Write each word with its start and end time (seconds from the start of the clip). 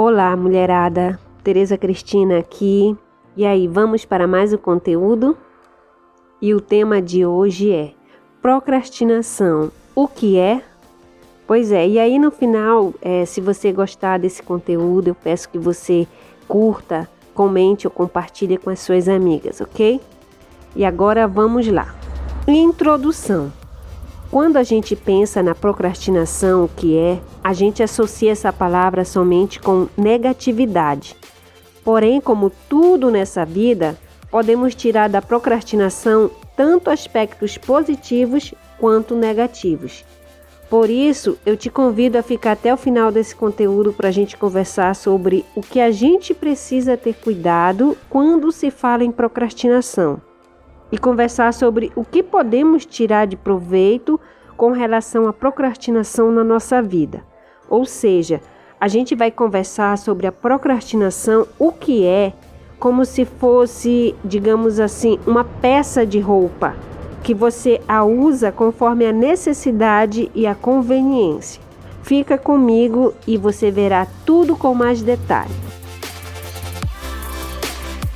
Olá, 0.00 0.36
mulherada. 0.36 1.18
Tereza 1.42 1.76
Cristina 1.76 2.38
aqui. 2.38 2.96
E 3.36 3.44
aí, 3.44 3.66
vamos 3.66 4.04
para 4.04 4.28
mais 4.28 4.52
um 4.52 4.56
conteúdo? 4.56 5.36
E 6.40 6.54
o 6.54 6.60
tema 6.60 7.02
de 7.02 7.26
hoje 7.26 7.72
é 7.72 7.94
procrastinação. 8.40 9.72
O 9.96 10.06
que 10.06 10.38
é? 10.38 10.62
Pois 11.48 11.72
é, 11.72 11.88
e 11.88 11.98
aí 11.98 12.16
no 12.16 12.30
final, 12.30 12.94
é, 13.02 13.24
se 13.24 13.40
você 13.40 13.72
gostar 13.72 14.20
desse 14.20 14.40
conteúdo, 14.40 15.08
eu 15.08 15.16
peço 15.16 15.48
que 15.48 15.58
você 15.58 16.06
curta, 16.46 17.10
comente 17.34 17.84
ou 17.84 17.90
compartilhe 17.90 18.56
com 18.56 18.70
as 18.70 18.78
suas 18.78 19.08
amigas, 19.08 19.60
ok? 19.60 20.00
E 20.76 20.84
agora 20.84 21.26
vamos 21.26 21.66
lá. 21.66 21.92
Introdução. 22.46 23.52
Quando 24.30 24.58
a 24.58 24.62
gente 24.62 24.94
pensa 24.94 25.42
na 25.42 25.54
procrastinação, 25.54 26.64
o 26.64 26.68
que 26.68 26.98
é, 26.98 27.18
a 27.42 27.54
gente 27.54 27.82
associa 27.82 28.32
essa 28.32 28.52
palavra 28.52 29.02
somente 29.02 29.58
com 29.58 29.88
negatividade. 29.96 31.16
Porém, 31.82 32.20
como 32.20 32.52
tudo 32.68 33.10
nessa 33.10 33.46
vida, 33.46 33.96
podemos 34.30 34.74
tirar 34.74 35.08
da 35.08 35.22
procrastinação 35.22 36.30
tanto 36.54 36.90
aspectos 36.90 37.56
positivos 37.56 38.52
quanto 38.78 39.14
negativos. 39.14 40.04
Por 40.68 40.90
isso, 40.90 41.38
eu 41.46 41.56
te 41.56 41.70
convido 41.70 42.18
a 42.18 42.22
ficar 42.22 42.52
até 42.52 42.74
o 42.74 42.76
final 42.76 43.10
desse 43.10 43.34
conteúdo 43.34 43.94
para 43.94 44.08
a 44.08 44.12
gente 44.12 44.36
conversar 44.36 44.94
sobre 44.94 45.42
o 45.56 45.62
que 45.62 45.80
a 45.80 45.90
gente 45.90 46.34
precisa 46.34 46.98
ter 46.98 47.14
cuidado 47.14 47.96
quando 48.10 48.52
se 48.52 48.70
fala 48.70 49.02
em 49.02 49.10
procrastinação 49.10 50.20
e 50.90 50.98
conversar 50.98 51.52
sobre 51.52 51.92
o 51.94 52.04
que 52.04 52.22
podemos 52.22 52.84
tirar 52.86 53.26
de 53.26 53.36
proveito 53.36 54.20
com 54.56 54.72
relação 54.72 55.28
à 55.28 55.32
procrastinação 55.32 56.30
na 56.30 56.42
nossa 56.42 56.82
vida. 56.82 57.22
Ou 57.68 57.84
seja, 57.84 58.40
a 58.80 58.88
gente 58.88 59.14
vai 59.14 59.30
conversar 59.30 59.98
sobre 59.98 60.26
a 60.26 60.32
procrastinação, 60.32 61.46
o 61.58 61.72
que 61.72 62.04
é, 62.04 62.32
como 62.78 63.04
se 63.04 63.24
fosse, 63.24 64.14
digamos 64.24 64.80
assim, 64.80 65.18
uma 65.26 65.44
peça 65.44 66.06
de 66.06 66.20
roupa 66.20 66.74
que 67.22 67.34
você 67.34 67.80
a 67.86 68.04
usa 68.04 68.50
conforme 68.50 69.04
a 69.04 69.12
necessidade 69.12 70.30
e 70.34 70.46
a 70.46 70.54
conveniência. 70.54 71.60
Fica 72.02 72.38
comigo 72.38 73.12
e 73.26 73.36
você 73.36 73.70
verá 73.70 74.06
tudo 74.24 74.56
com 74.56 74.74
mais 74.74 75.02
detalhe. 75.02 75.52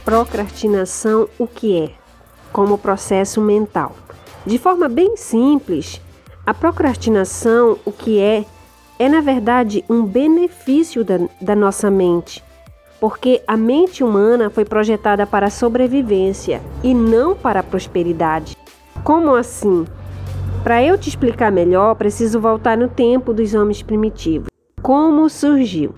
Procrastinação, 0.02 1.28
o 1.38 1.46
que 1.46 1.78
é? 1.78 2.01
Como 2.52 2.78
processo 2.78 3.40
mental. 3.40 3.96
De 4.44 4.58
forma 4.58 4.88
bem 4.88 5.16
simples, 5.16 6.00
a 6.44 6.52
procrastinação, 6.52 7.78
o 7.84 7.92
que 7.92 8.20
é, 8.20 8.44
é 8.98 9.08
na 9.08 9.20
verdade 9.20 9.84
um 9.88 10.04
benefício 10.04 11.04
da, 11.04 11.18
da 11.40 11.56
nossa 11.56 11.90
mente, 11.90 12.42
porque 13.00 13.42
a 13.46 13.56
mente 13.56 14.04
humana 14.04 14.50
foi 14.50 14.64
projetada 14.64 15.26
para 15.26 15.46
a 15.46 15.50
sobrevivência 15.50 16.60
e 16.82 16.94
não 16.94 17.34
para 17.34 17.60
a 17.60 17.62
prosperidade. 17.64 18.56
Como 19.02 19.34
assim? 19.34 19.84
Para 20.62 20.82
eu 20.82 20.96
te 20.96 21.08
explicar 21.08 21.50
melhor, 21.50 21.96
preciso 21.96 22.40
voltar 22.40 22.76
no 22.76 22.86
tempo 22.86 23.32
dos 23.32 23.54
homens 23.54 23.82
primitivos. 23.82 24.46
Como 24.80 25.28
surgiu? 25.28 25.94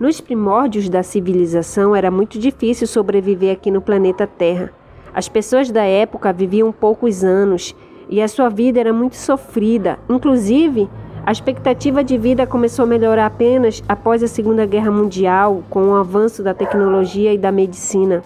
Nos 0.00 0.20
primórdios 0.20 0.88
da 0.88 1.02
civilização 1.02 1.94
era 1.94 2.10
muito 2.10 2.38
difícil 2.38 2.86
sobreviver 2.86 3.52
aqui 3.52 3.70
no 3.70 3.80
planeta 3.80 4.26
Terra. 4.26 4.72
As 5.12 5.28
pessoas 5.28 5.70
da 5.70 5.84
época 5.84 6.32
viviam 6.32 6.70
poucos 6.70 7.24
anos 7.24 7.74
e 8.08 8.20
a 8.22 8.28
sua 8.28 8.48
vida 8.48 8.78
era 8.78 8.92
muito 8.92 9.16
sofrida. 9.16 9.98
Inclusive, 10.08 10.88
a 11.24 11.32
expectativa 11.32 12.02
de 12.02 12.16
vida 12.16 12.46
começou 12.46 12.84
a 12.84 12.88
melhorar 12.88 13.26
apenas 13.26 13.82
após 13.88 14.22
a 14.22 14.28
Segunda 14.28 14.64
Guerra 14.64 14.90
Mundial, 14.90 15.62
com 15.68 15.88
o 15.88 15.94
avanço 15.94 16.42
da 16.42 16.54
tecnologia 16.54 17.32
e 17.32 17.38
da 17.38 17.52
medicina. 17.52 18.22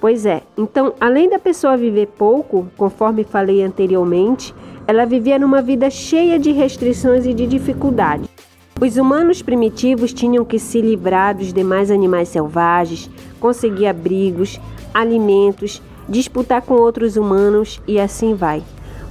Pois 0.00 0.26
é, 0.26 0.42
então, 0.56 0.92
além 1.00 1.30
da 1.30 1.38
pessoa 1.38 1.76
viver 1.76 2.08
pouco, 2.08 2.66
conforme 2.76 3.24
falei 3.24 3.62
anteriormente, 3.62 4.54
ela 4.86 5.06
vivia 5.06 5.38
numa 5.38 5.62
vida 5.62 5.88
cheia 5.88 6.38
de 6.38 6.52
restrições 6.52 7.24
e 7.24 7.32
de 7.32 7.46
dificuldades. 7.46 8.28
Os 8.80 8.96
humanos 8.96 9.40
primitivos 9.40 10.12
tinham 10.12 10.44
que 10.44 10.58
se 10.58 10.80
livrar 10.80 11.34
dos 11.34 11.52
demais 11.52 11.90
animais 11.90 12.28
selvagens, 12.28 13.10
conseguir 13.40 13.86
abrigos, 13.86 14.60
alimentos 14.92 15.80
disputar 16.08 16.62
com 16.62 16.74
outros 16.74 17.16
humanos 17.16 17.80
e 17.86 17.98
assim 17.98 18.34
vai. 18.34 18.62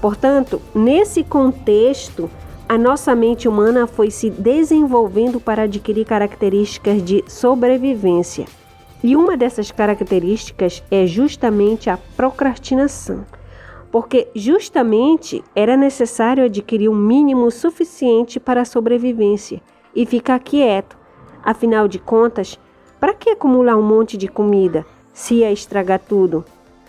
Portanto, 0.02 0.62
nesse 0.76 1.24
contexto, 1.24 2.30
a 2.68 2.78
nossa 2.78 3.14
mente 3.14 3.48
humana 3.48 3.86
foi 3.88 4.10
se 4.10 4.30
desenvolvendo 4.30 5.40
para 5.40 5.64
adquirir 5.64 6.06
características 6.06 7.04
de 7.04 7.24
sobrevivência. 7.28 8.46
E 9.04 9.16
uma 9.16 9.36
dessas 9.36 9.70
características 9.70 10.82
é 10.90 11.06
justamente 11.06 11.90
a 11.90 11.98
procrastinação. 12.16 13.26
Porque 13.92 14.28
justamente 14.34 15.44
era 15.54 15.78
necessário 15.78 16.46
adquirir 16.46 16.90
o 16.90 16.94
um 16.94 16.96
mínimo 16.96 17.52
suficiente 17.52 18.40
para 18.40 18.62
a 18.62 18.66
sobrevivência 18.66 19.62
e 19.96 20.06
ficar 20.06 20.40
quieto. 20.40 20.98
Afinal 21.44 21.88
de 21.88 22.00
contas, 22.00 22.58
para 23.00 23.14
que 23.14 23.30
acumular 23.30 23.76
um 23.76 23.84
monte 23.84 24.18
de 24.18 24.28
comida 24.28 24.86
se 25.14 25.36
ia 25.36 25.52
estragar 25.52 26.00
tudo? 26.00 26.44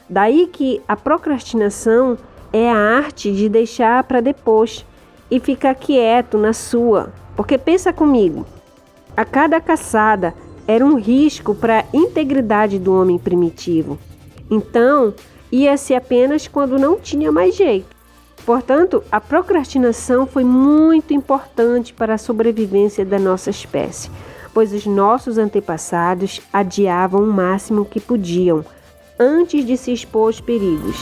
Daí 0.08 0.46
que 0.46 0.82
a 0.86 0.96
procrastinação 0.96 2.18
é 2.52 2.70
a 2.70 2.76
arte 2.76 3.32
de 3.32 3.48
deixar 3.48 4.04
para 4.04 4.20
depois 4.20 4.84
e 5.30 5.40
ficar 5.40 5.74
quieto 5.74 6.38
na 6.38 6.52
sua. 6.52 7.12
Porque 7.34 7.58
pensa 7.58 7.92
comigo, 7.92 8.46
a 9.16 9.24
cada 9.24 9.60
caçada 9.60 10.34
era 10.66 10.84
um 10.84 10.96
risco 10.96 11.54
para 11.54 11.80
a 11.80 11.84
integridade 11.92 12.78
do 12.78 12.94
homem 12.94 13.18
primitivo. 13.18 13.98
Então, 14.50 15.14
ia-se 15.50 15.94
apenas 15.94 16.46
quando 16.46 16.78
não 16.78 16.98
tinha 16.98 17.32
mais 17.32 17.56
jeito. 17.56 17.94
Portanto, 18.44 19.02
a 19.10 19.20
procrastinação 19.20 20.26
foi 20.26 20.44
muito 20.44 21.14
importante 21.14 21.94
para 21.94 22.14
a 22.14 22.18
sobrevivência 22.18 23.04
da 23.04 23.18
nossa 23.18 23.48
espécie, 23.48 24.10
pois 24.52 24.72
os 24.72 24.84
nossos 24.84 25.38
antepassados 25.38 26.42
adiavam 26.52 27.22
o 27.22 27.32
máximo 27.32 27.84
que 27.86 27.98
podiam 27.98 28.64
antes 29.18 29.64
de 29.64 29.76
se 29.76 29.92
expor 29.92 30.26
aos 30.26 30.40
perigos. 30.40 30.96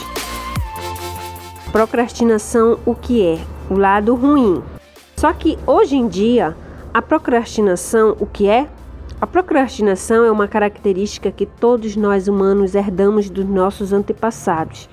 Procrastinação, 1.71 2.79
o 2.85 2.95
que 2.95 3.25
é? 3.25 3.39
O 3.71 3.79
lado 3.79 4.15
ruim. 4.15 4.63
Só 5.17 5.33
que 5.33 5.59
hoje 5.67 5.97
em 5.97 6.07
dia, 6.07 6.57
a 6.93 7.01
procrastinação, 7.01 8.17
o 8.21 8.27
que 8.27 8.49
é? 8.49 8.69
A 9.21 9.27
procrastinação 9.27 10.25
é 10.25 10.31
uma 10.31 10.49
característica 10.49 11.31
que 11.31 11.47
todos 11.47 11.97
nós 11.97 12.29
humanos 12.29 12.75
herdamos 12.75 13.31
dos 13.31 13.47
nossos 13.47 13.93
antepassados. 13.93 14.89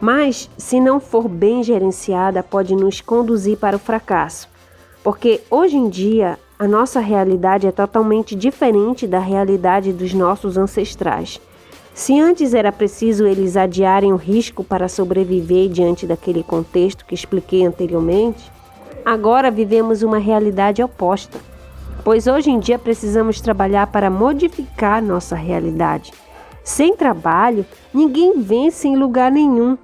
Mas, 0.00 0.50
se 0.58 0.80
não 0.80 0.98
for 0.98 1.28
bem 1.28 1.62
gerenciada, 1.62 2.42
pode 2.42 2.74
nos 2.74 3.00
conduzir 3.00 3.56
para 3.58 3.76
o 3.76 3.78
fracasso. 3.78 4.48
Porque 5.04 5.40
hoje 5.50 5.76
em 5.76 5.88
dia, 5.88 6.38
a 6.58 6.66
nossa 6.66 7.00
realidade 7.00 7.66
é 7.66 7.70
totalmente 7.70 8.34
diferente 8.34 9.06
da 9.06 9.18
realidade 9.18 9.92
dos 9.92 10.12
nossos 10.12 10.56
ancestrais. 10.56 11.40
Se 11.96 12.20
antes 12.20 12.52
era 12.52 12.70
preciso 12.70 13.26
eles 13.26 13.56
adiarem 13.56 14.12
o 14.12 14.16
risco 14.16 14.62
para 14.62 14.86
sobreviver 14.86 15.70
diante 15.70 16.06
daquele 16.06 16.42
contexto 16.42 17.06
que 17.06 17.14
expliquei 17.14 17.64
anteriormente, 17.64 18.52
agora 19.02 19.50
vivemos 19.50 20.02
uma 20.02 20.18
realidade 20.18 20.82
oposta, 20.82 21.38
pois 22.04 22.26
hoje 22.26 22.50
em 22.50 22.58
dia 22.58 22.78
precisamos 22.78 23.40
trabalhar 23.40 23.86
para 23.86 24.10
modificar 24.10 25.02
nossa 25.02 25.34
realidade. 25.34 26.12
Sem 26.62 26.94
trabalho, 26.94 27.64
ninguém 27.94 28.42
vence 28.42 28.86
em 28.86 28.94
lugar 28.94 29.32
nenhum. 29.32 29.78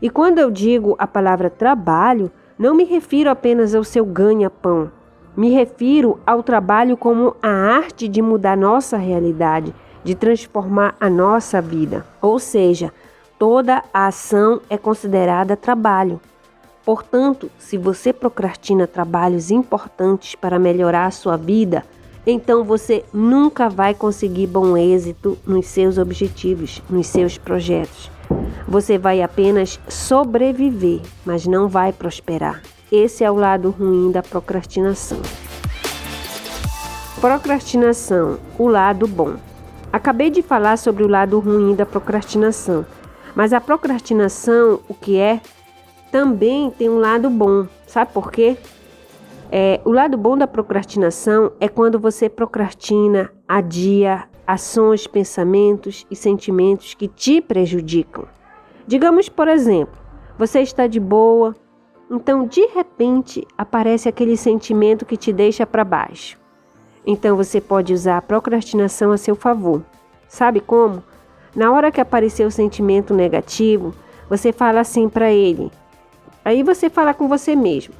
E 0.00 0.08
quando 0.08 0.38
eu 0.38 0.50
digo 0.50 0.96
a 0.98 1.06
palavra 1.06 1.50
trabalho, 1.50 2.30
não 2.58 2.74
me 2.74 2.84
refiro 2.84 3.28
apenas 3.28 3.74
ao 3.74 3.84
seu 3.84 4.06
ganha-pão. 4.06 4.90
Me 5.36 5.50
refiro 5.50 6.18
ao 6.26 6.42
trabalho 6.42 6.96
como 6.96 7.36
a 7.42 7.50
arte 7.50 8.08
de 8.08 8.22
mudar 8.22 8.56
nossa 8.56 8.96
realidade 8.96 9.74
de 10.04 10.14
transformar 10.14 10.94
a 11.00 11.08
nossa 11.10 11.60
vida. 11.60 12.06
Ou 12.20 12.38
seja, 12.38 12.92
toda 13.38 13.82
a 13.92 14.06
ação 14.06 14.60
é 14.68 14.76
considerada 14.76 15.56
trabalho. 15.56 16.20
Portanto, 16.84 17.50
se 17.58 17.76
você 17.76 18.12
procrastina 18.12 18.86
trabalhos 18.86 19.50
importantes 19.50 20.34
para 20.34 20.58
melhorar 20.58 21.06
a 21.06 21.10
sua 21.10 21.36
vida, 21.36 21.84
então 22.26 22.64
você 22.64 23.04
nunca 23.12 23.68
vai 23.68 23.94
conseguir 23.94 24.46
bom 24.46 24.76
êxito 24.76 25.38
nos 25.46 25.66
seus 25.66 25.98
objetivos, 25.98 26.82
nos 26.88 27.06
seus 27.06 27.36
projetos. 27.36 28.10
Você 28.66 28.98
vai 28.98 29.22
apenas 29.22 29.80
sobreviver, 29.88 31.00
mas 31.24 31.46
não 31.46 31.68
vai 31.68 31.92
prosperar. 31.92 32.62
Esse 32.90 33.22
é 33.22 33.30
o 33.30 33.34
lado 33.34 33.70
ruim 33.70 34.10
da 34.10 34.22
procrastinação. 34.22 35.20
Procrastinação, 37.20 38.38
o 38.58 38.68
lado 38.68 39.06
bom. 39.06 39.36
Acabei 39.92 40.28
de 40.28 40.42
falar 40.42 40.76
sobre 40.76 41.02
o 41.02 41.08
lado 41.08 41.38
ruim 41.38 41.74
da 41.74 41.86
procrastinação, 41.86 42.84
mas 43.34 43.54
a 43.54 43.60
procrastinação, 43.60 44.80
o 44.86 44.92
que 44.92 45.18
é, 45.18 45.40
também 46.12 46.70
tem 46.70 46.90
um 46.90 46.98
lado 46.98 47.30
bom. 47.30 47.66
Sabe 47.86 48.12
por 48.12 48.30
quê? 48.30 48.58
É, 49.50 49.80
o 49.86 49.90
lado 49.90 50.18
bom 50.18 50.36
da 50.36 50.46
procrastinação 50.46 51.52
é 51.58 51.68
quando 51.68 51.98
você 51.98 52.28
procrastina, 52.28 53.32
adia 53.46 54.28
ações, 54.46 55.06
pensamentos 55.06 56.06
e 56.10 56.16
sentimentos 56.16 56.92
que 56.92 57.08
te 57.08 57.40
prejudicam. 57.40 58.26
Digamos, 58.86 59.28
por 59.28 59.48
exemplo, 59.48 59.96
você 60.38 60.60
está 60.60 60.86
de 60.86 61.00
boa, 61.00 61.56
então 62.10 62.46
de 62.46 62.66
repente 62.66 63.46
aparece 63.56 64.06
aquele 64.08 64.36
sentimento 64.36 65.06
que 65.06 65.16
te 65.16 65.32
deixa 65.32 65.66
para 65.66 65.84
baixo. 65.84 66.38
Então 67.10 67.34
você 67.34 67.58
pode 67.58 67.94
usar 67.94 68.18
a 68.18 68.22
procrastinação 68.22 69.12
a 69.12 69.16
seu 69.16 69.34
favor. 69.34 69.82
Sabe 70.28 70.60
como? 70.60 71.02
Na 71.56 71.72
hora 71.72 71.90
que 71.90 72.02
aparecer 72.02 72.46
o 72.46 72.50
sentimento 72.50 73.14
negativo, 73.14 73.94
você 74.28 74.52
fala 74.52 74.80
assim 74.80 75.08
para 75.08 75.32
ele. 75.32 75.72
Aí 76.44 76.62
você 76.62 76.90
fala 76.90 77.14
com 77.14 77.26
você 77.26 77.56
mesmo: 77.56 77.94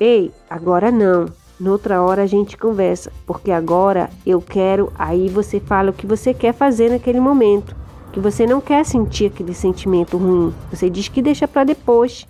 Ei, 0.00 0.32
agora 0.50 0.90
não. 0.90 1.26
Noutra 1.60 2.02
hora 2.02 2.22
a 2.22 2.26
gente 2.26 2.58
conversa, 2.58 3.12
porque 3.24 3.52
agora 3.52 4.10
eu 4.26 4.40
quero. 4.40 4.92
Aí 4.98 5.28
você 5.28 5.60
fala 5.60 5.90
o 5.90 5.94
que 5.94 6.04
você 6.04 6.34
quer 6.34 6.52
fazer 6.52 6.90
naquele 6.90 7.20
momento, 7.20 7.76
que 8.12 8.18
você 8.18 8.44
não 8.44 8.60
quer 8.60 8.84
sentir 8.84 9.26
aquele 9.26 9.54
sentimento 9.54 10.16
ruim. 10.16 10.52
Você 10.68 10.90
diz 10.90 11.06
que 11.06 11.22
deixa 11.22 11.46
para 11.46 11.62
depois. 11.62 12.26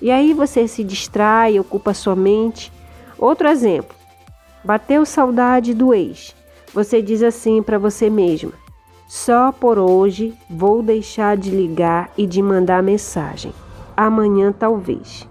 E 0.00 0.08
aí 0.08 0.32
você 0.32 0.68
se 0.68 0.84
distrai, 0.84 1.58
ocupa 1.58 1.92
sua 1.92 2.14
mente. 2.14 2.72
Outro 3.18 3.48
exemplo: 3.48 4.01
bateu 4.64 5.04
saudade 5.04 5.74
do 5.74 5.92
ex. 5.92 6.34
Você 6.72 7.02
diz 7.02 7.22
assim 7.22 7.62
para 7.62 7.78
você 7.78 8.08
mesma: 8.08 8.52
só 9.06 9.52
por 9.52 9.78
hoje 9.78 10.34
vou 10.48 10.82
deixar 10.82 11.36
de 11.36 11.50
ligar 11.50 12.10
e 12.16 12.26
de 12.26 12.40
mandar 12.40 12.82
mensagem. 12.82 13.52
Amanhã 13.96 14.52
talvez. 14.52 15.28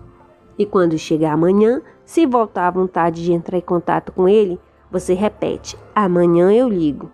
E 0.58 0.66
quando 0.66 0.98
chegar 0.98 1.34
amanhã, 1.34 1.82
se 2.06 2.26
voltar 2.26 2.68
à 2.68 2.72
vontade 2.72 3.24
de 3.24 3.34
entrar 3.34 3.58
em 3.58 3.62
contato 3.62 4.12
com 4.12 4.30
ele, 4.30 4.60
você 4.92 5.14
repete: 5.14 5.78
amanhã 5.96 6.52
eu 6.52 6.70
ligo. 6.70 7.10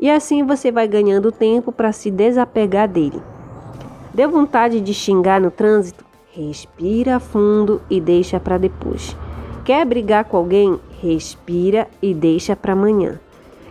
E 0.00 0.10
assim 0.10 0.42
você 0.42 0.72
vai 0.72 0.88
ganhando 0.88 1.30
tempo 1.30 1.70
para 1.70 1.92
se 1.92 2.10
desapegar 2.10 2.88
dele. 2.88 3.22
Deu 4.12 4.30
vontade 4.30 4.80
de 4.80 4.94
xingar 4.94 5.40
no 5.40 5.50
trânsito? 5.50 6.04
Respira 6.32 7.20
fundo 7.20 7.80
e 7.90 8.00
deixa 8.00 8.40
para 8.40 8.58
depois. 8.58 9.16
Quer 9.64 9.84
brigar 9.84 10.24
com 10.24 10.36
alguém? 10.36 10.80
Respira 11.00 11.86
e 12.02 12.12
deixa 12.12 12.56
para 12.56 12.72
amanhã. 12.72 13.20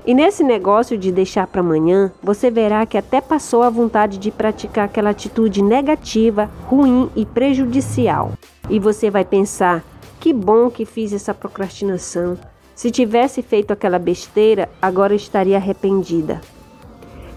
E 0.06 0.14
nesse 0.14 0.42
negócio 0.42 0.98
de 0.98 1.12
deixar 1.12 1.48
para 1.48 1.60
amanhã, 1.60 2.14
você 2.24 2.50
verá 2.50 2.86
que 2.86 2.98
até 2.98 3.20
passou 3.20 3.62
a 3.62 3.70
vontade 3.70 4.18
de 4.18 4.32
praticar 4.32 4.86
aquela 4.86 5.10
atitude 5.10 5.62
negativa, 5.62 6.50
ruim 6.66 7.10
e 7.14 7.26
prejudicial. 7.26 8.32
E 8.70 8.80
você 8.80 9.10
vai 9.10 9.26
pensar: 9.26 9.84
que 10.22 10.32
bom 10.32 10.70
que 10.70 10.86
fiz 10.86 11.12
essa 11.12 11.34
procrastinação. 11.34 12.38
Se 12.74 12.90
tivesse 12.90 13.42
feito 13.42 13.72
aquela 13.72 14.00
besteira, 14.00 14.70
agora 14.82 15.14
estaria 15.14 15.58
arrependida. 15.58 16.40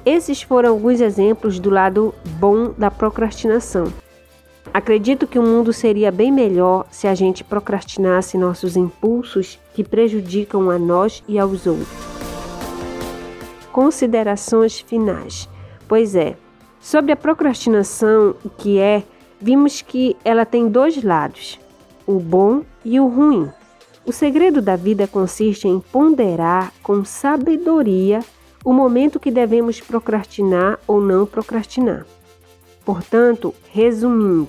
Esses 0.06 0.40
foram 0.40 0.70
alguns 0.70 1.00
exemplos 1.00 1.58
do 1.58 1.70
lado 1.70 2.14
bom 2.38 2.72
da 2.78 2.90
procrastinação. 2.90 3.92
Acredito 4.72 5.26
que 5.26 5.38
o 5.38 5.42
mundo 5.42 5.72
seria 5.72 6.12
bem 6.12 6.30
melhor 6.30 6.86
se 6.90 7.08
a 7.08 7.14
gente 7.14 7.42
procrastinasse 7.42 8.38
nossos 8.38 8.76
impulsos 8.76 9.58
que 9.74 9.82
prejudicam 9.82 10.70
a 10.70 10.78
nós 10.78 11.24
e 11.26 11.40
aos 11.40 11.66
outros. 11.66 11.88
Considerações 13.72 14.78
finais. 14.78 15.48
Pois 15.88 16.14
é, 16.14 16.36
sobre 16.80 17.10
a 17.10 17.16
procrastinação, 17.16 18.36
o 18.44 18.48
que 18.48 18.78
é, 18.78 19.02
vimos 19.40 19.82
que 19.82 20.16
ela 20.24 20.46
tem 20.46 20.68
dois 20.68 21.02
lados, 21.02 21.58
o 22.06 22.20
bom 22.20 22.62
e 22.84 23.00
o 23.00 23.08
ruim. 23.08 23.50
O 24.06 24.12
segredo 24.12 24.62
da 24.62 24.76
vida 24.76 25.06
consiste 25.06 25.66
em 25.66 25.80
ponderar 25.80 26.72
com 26.80 27.04
sabedoria 27.04 28.20
o 28.64 28.72
momento 28.72 29.18
que 29.18 29.30
devemos 29.32 29.80
procrastinar 29.80 30.78
ou 30.86 31.00
não 31.00 31.26
procrastinar. 31.26 32.06
Portanto, 32.90 33.54
resumindo, 33.72 34.48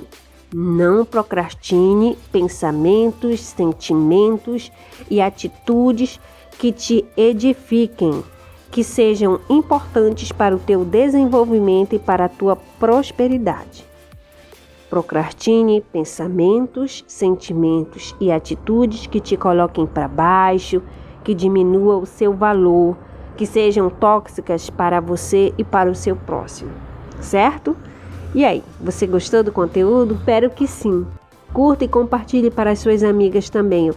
não 0.52 1.06
procrastine 1.06 2.18
pensamentos, 2.32 3.40
sentimentos 3.40 4.72
e 5.12 5.22
atitudes 5.22 6.20
que 6.58 6.72
te 6.72 7.06
edifiquem, 7.16 8.24
que 8.72 8.84
sejam 8.84 9.40
importantes 9.48 10.32
para 10.32 10.56
o 10.56 10.60
teu 10.60 10.84
desenvolvimento 10.84 11.94
e 11.94 12.00
para 12.00 12.26
a 12.26 12.30
tua 12.30 12.56
prosperidade. 12.80 13.86
Procrastine 14.90 15.82
pensamentos, 15.94 17.06
sentimentos 17.08 18.16
e 18.20 18.32
atitudes 18.32 19.06
que 19.06 19.20
te 19.20 19.38
coloquem 19.38 19.86
para 19.86 20.08
baixo, 20.08 20.82
que 21.24 21.36
diminuam 21.36 22.02
o 22.02 22.08
seu 22.08 22.34
valor, 22.34 22.98
que 23.38 23.46
sejam 23.46 23.88
tóxicas 23.88 24.68
para 24.68 25.00
você 25.00 25.54
e 25.60 25.64
para 25.64 25.92
o 25.92 25.94
seu 25.94 26.16
próximo. 26.16 26.72
Certo? 27.20 27.78
E 28.34 28.46
aí, 28.46 28.64
você 28.80 29.06
gostou 29.06 29.44
do 29.44 29.52
conteúdo? 29.52 30.16
Espero 30.16 30.50
que 30.50 30.66
sim. 30.66 31.06
Curta 31.54 31.84
e 31.84 31.88
compartilhe 31.88 32.50
para 32.50 32.72
as 32.72 32.80
suas 32.80 33.04
amigas 33.04 33.50
também. 33.50 33.92